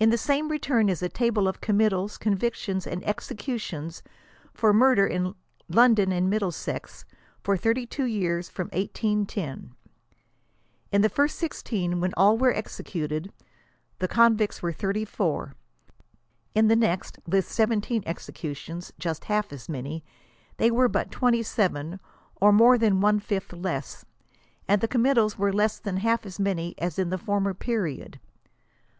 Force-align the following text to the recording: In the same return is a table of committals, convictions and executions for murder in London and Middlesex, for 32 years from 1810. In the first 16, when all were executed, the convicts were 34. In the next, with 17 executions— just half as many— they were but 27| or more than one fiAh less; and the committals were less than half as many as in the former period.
In 0.00 0.10
the 0.10 0.18
same 0.18 0.48
return 0.48 0.88
is 0.88 1.04
a 1.04 1.08
table 1.08 1.46
of 1.46 1.60
committals, 1.60 2.18
convictions 2.18 2.84
and 2.84 3.04
executions 3.06 4.02
for 4.52 4.72
murder 4.72 5.06
in 5.06 5.36
London 5.68 6.10
and 6.10 6.28
Middlesex, 6.28 7.04
for 7.44 7.56
32 7.56 8.06
years 8.06 8.48
from 8.48 8.66
1810. 8.70 9.72
In 10.90 11.00
the 11.00 11.08
first 11.08 11.38
16, 11.38 12.00
when 12.00 12.12
all 12.14 12.36
were 12.36 12.52
executed, 12.52 13.32
the 14.00 14.08
convicts 14.08 14.62
were 14.62 14.72
34. 14.72 15.54
In 16.56 16.66
the 16.66 16.74
next, 16.74 17.20
with 17.24 17.48
17 17.48 18.02
executions— 18.04 18.92
just 18.98 19.26
half 19.26 19.52
as 19.52 19.68
many— 19.68 20.02
they 20.56 20.72
were 20.72 20.88
but 20.88 21.12
27| 21.12 22.00
or 22.40 22.50
more 22.52 22.76
than 22.76 23.00
one 23.00 23.20
fiAh 23.20 23.62
less; 23.64 24.04
and 24.66 24.80
the 24.80 24.88
committals 24.88 25.38
were 25.38 25.52
less 25.52 25.78
than 25.78 25.98
half 25.98 26.26
as 26.26 26.40
many 26.40 26.74
as 26.78 26.98
in 26.98 27.10
the 27.10 27.16
former 27.16 27.54
period. 27.54 28.18